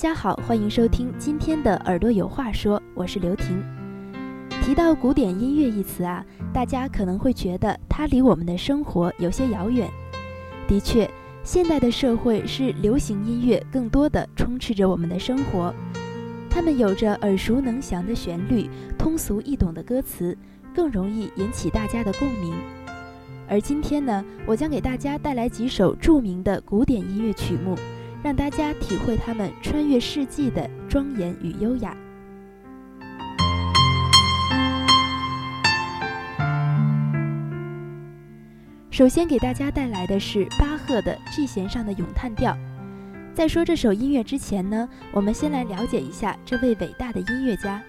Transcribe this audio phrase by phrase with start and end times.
[0.00, 3.62] 大家好，欢迎收听今天的耳朵有话说，我是刘婷。
[4.62, 9.90] 提到古典音乐一词啊，大家可能会觉得它离我们的生活有些遥远。
[10.66, 11.06] 的确，
[11.44, 15.70] 现代的社会是流行音乐更多的充斥着我们的生活，
[16.48, 20.34] 它们有着耳熟能详的旋律、通俗易懂的歌词，
[20.74, 22.54] 更容易引起大家的共鸣。
[23.46, 27.76] 而今天呢，我将给大家带来几首著名的古典音乐曲目，
[28.22, 31.96] 让大家体会他们穿越世纪的庄严与优雅。
[38.90, 42.54] 首先给大家带来的是巴赫的 G 弦上的咏叹调。
[43.34, 47.80] 在说这首音乐之前呢，我们先来了解一下这位伟大的音乐家。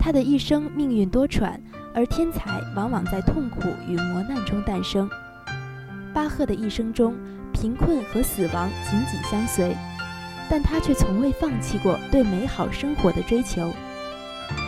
[0.00, 1.60] 他的一生命运多舛，
[1.94, 5.08] 而天才往往在痛苦与磨难中诞生。
[6.12, 7.14] 巴赫的一生中，
[7.60, 9.76] 贫困和死亡紧紧相随，
[10.48, 13.70] 但他却从未放弃过对美好生活的追求。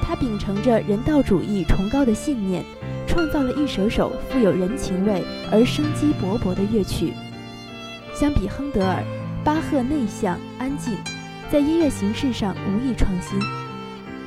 [0.02, 2.62] 他秉承着人道主义崇高的信念。
[3.04, 7.12] 创造了一首首富有人情味而生机勃勃的乐曲。
[8.14, 9.04] 相比亨德尔，
[9.44, 10.96] 巴赫内向安静，
[11.50, 13.38] 在音乐形式上无意创新，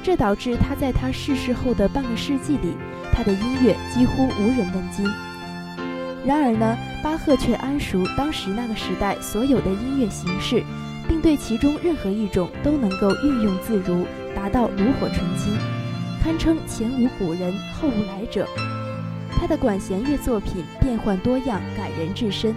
[0.04, 2.78] 这导致他在他逝世后的半个世纪里，
[3.12, 5.04] 他的音乐几乎无人问津。
[6.24, 10.64] 然而呢，巴赫却谙熟当时那个时代所有的音乐形式，
[11.08, 15.56] 并对其中任何一种都能够运用自如，达到炉火纯青，
[16.20, 18.48] 堪称前无古人后无来者。
[19.30, 22.56] 他的管弦乐作品变幻多样，感人至深。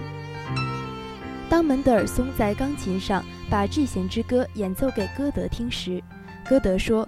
[1.50, 6.03] 当门德尔松在钢琴上把《G 弦之歌》演奏给歌德听时，
[6.48, 7.06] 歌德说：“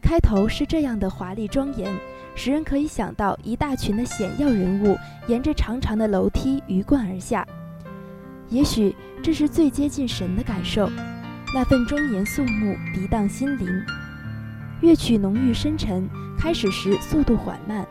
[0.00, 1.92] 开头是这样的华丽庄严，
[2.36, 7.44] 使人可以想到一大群的显要人物沿着长长的楼梯鱼贯而下。
[8.48, 10.88] 也许这是最接近神的感受，
[11.52, 13.66] 那份庄严肃穆涤荡心灵。
[14.82, 16.08] 乐曲浓郁深沉，
[16.38, 17.84] 开始时速度缓慢。”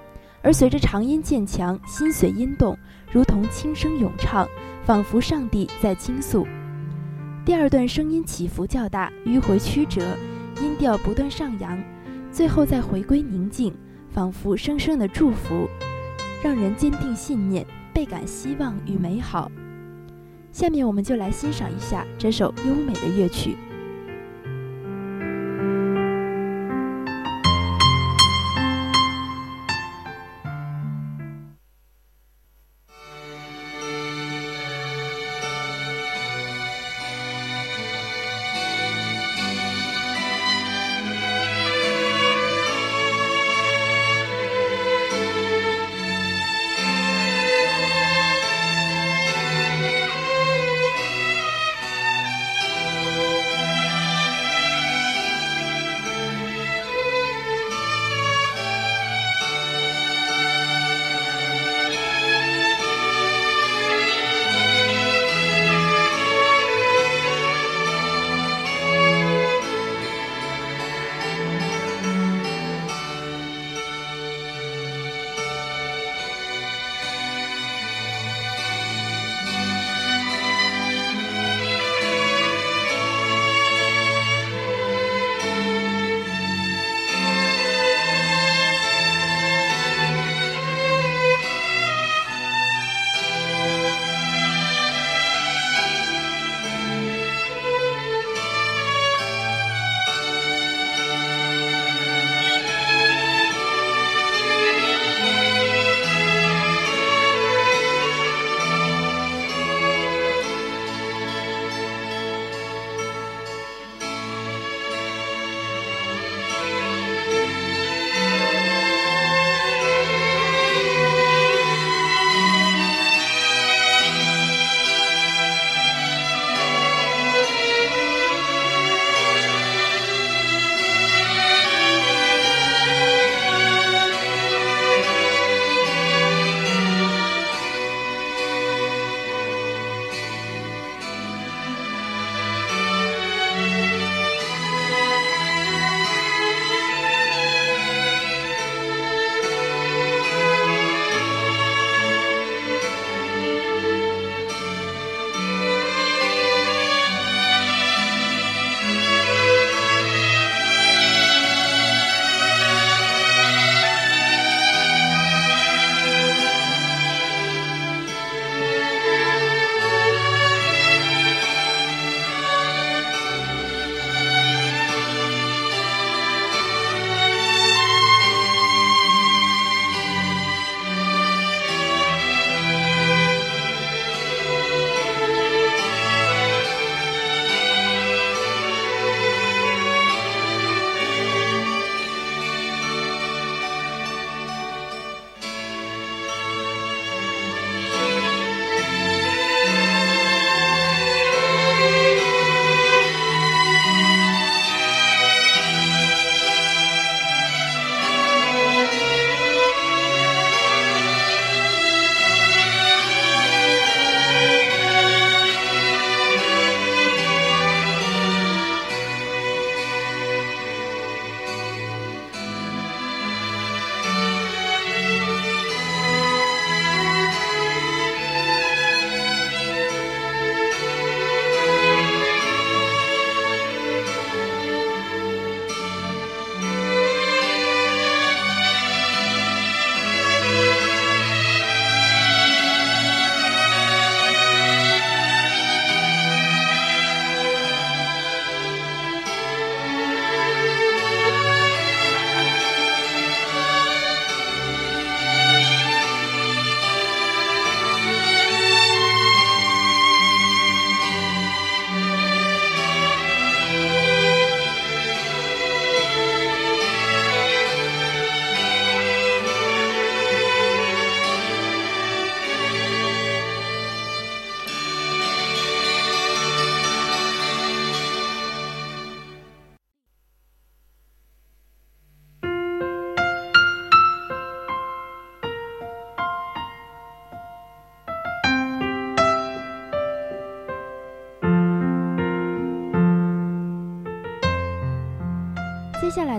[0.43, 2.77] 而随着长音渐强，心随音动，
[3.11, 4.47] 如同轻声咏唱，
[4.85, 6.45] 仿佛上帝在倾诉。
[7.43, 10.03] 第二段声音起伏较大，迂回曲折，
[10.61, 11.75] 音调不断上扬，
[12.31, 13.73] 最后再回归宁静，
[14.15, 15.67] 仿佛生生的祝福，
[16.41, 19.51] 让人坚定信念，倍感希望与美好。
[20.53, 23.57] 下面我们就来欣赏一下这首优美的乐曲。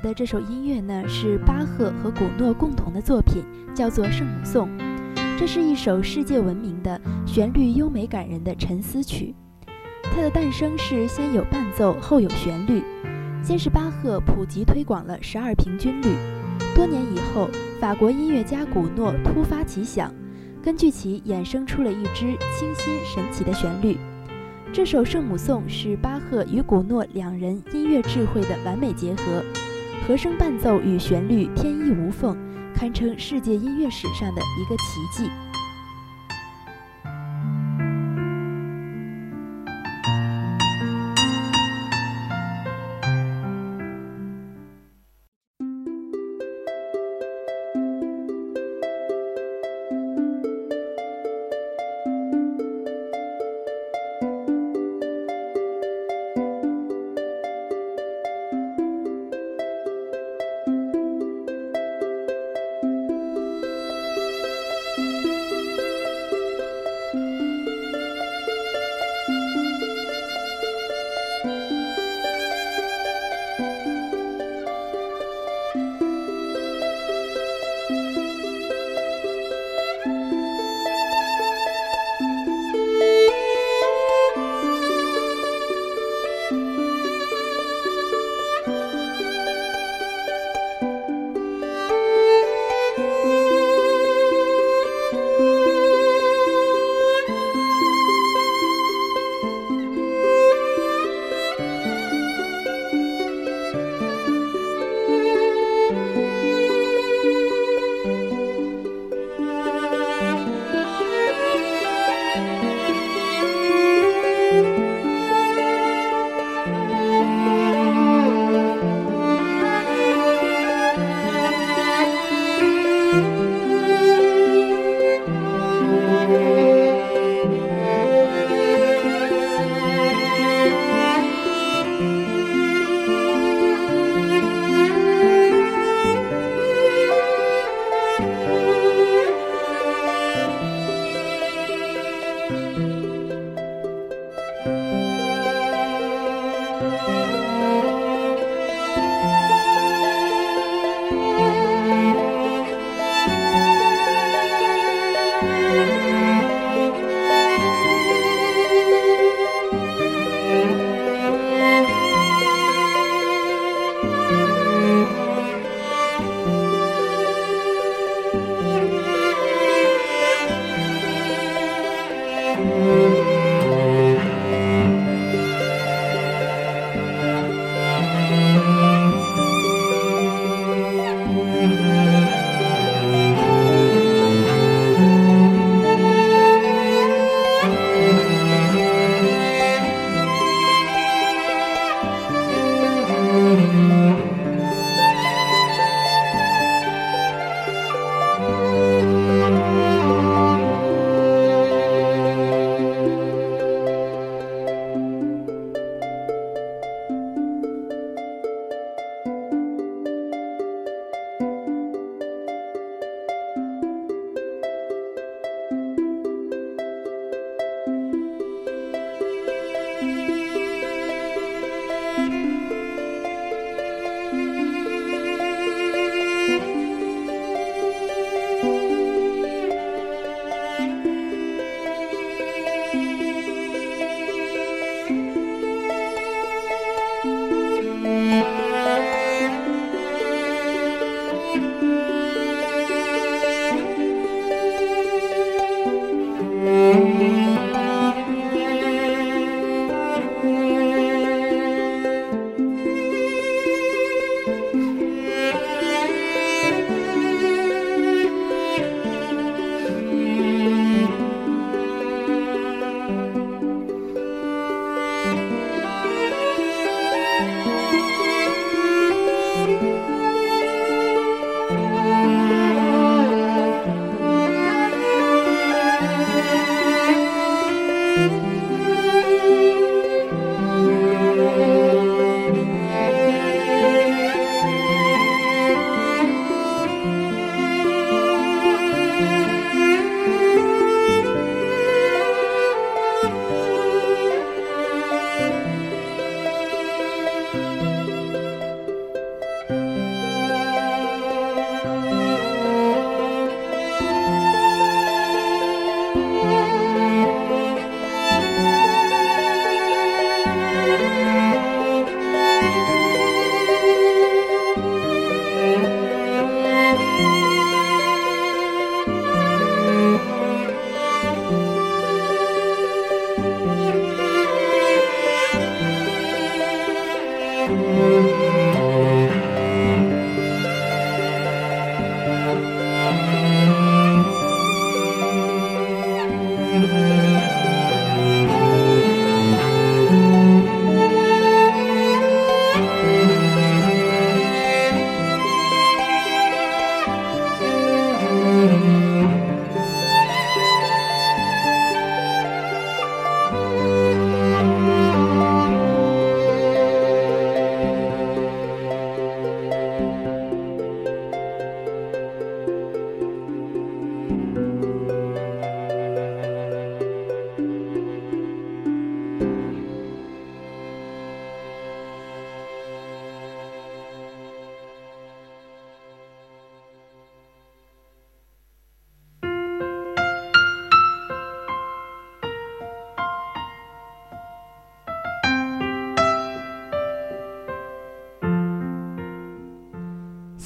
[0.07, 3.43] 的这首音乐呢，是巴赫和古诺共同的作品，
[3.75, 4.69] 叫做《圣母颂》。
[5.37, 9.35] 这是一首世界闻名的、旋律优美感人的沉思曲。
[10.05, 12.85] 它的诞生是先有伴奏，后有旋律。
[13.43, 16.15] 先是巴赫普及推广了十二平均律，
[16.75, 17.51] 多年以后，
[17.81, 20.15] 法国音乐家古诺突发奇想，
[20.63, 23.99] 根据其衍生出了一支清新神奇的旋律。
[24.73, 29.43] 这首《圣母颂》是巴赫与古诺两人音乐智慧的完美结合，
[30.07, 32.37] 和声伴奏与旋律天衣无缝，
[32.73, 35.29] 堪称世界音乐史上的一个奇迹。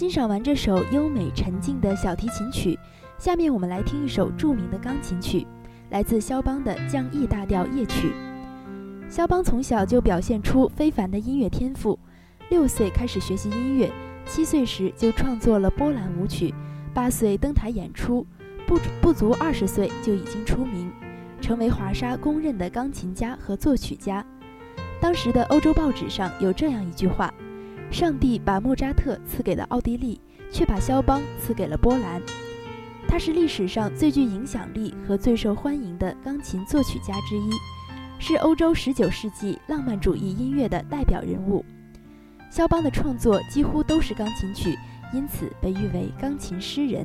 [0.00, 2.78] 欣赏完这首优美沉静的小提琴曲，
[3.18, 5.46] 下面我们来听一首著名的钢琴曲，
[5.90, 8.10] 来自肖邦的降 E 大调夜曲。
[9.10, 11.98] 肖邦从小就表现出非凡的音乐天赋，
[12.48, 13.92] 六岁开始学习音乐，
[14.24, 16.54] 七岁时就创作了波兰舞曲，
[16.94, 18.26] 八岁登台演出，
[18.66, 20.90] 不不足二十岁就已经出名，
[21.42, 24.24] 成为华沙公认的钢琴家和作曲家。
[24.98, 27.30] 当时的欧洲报纸上有这样一句话。
[27.90, 30.20] 上帝把莫扎特赐给了奥地利，
[30.50, 32.22] 却把肖邦赐给了波兰。
[33.08, 37.50] 他是历史上最具影响力和最受欢迎的钢琴作曲家之一，
[38.20, 41.64] 是欧洲19世纪浪漫主义音乐的代表人物。
[42.50, 44.78] 肖邦的创作几乎都是钢琴曲，
[45.12, 47.04] 因此被誉为钢琴诗人。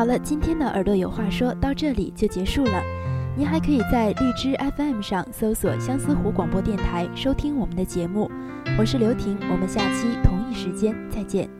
[0.00, 2.82] 好了，今天的耳朵有话说到这里就结束了。
[3.36, 8.30] 您还可以在荔枝 FM 上搜索相思湖广播电台收听我们的节目。
[8.78, 11.59] 我是刘婷，我们下期同一时间再见。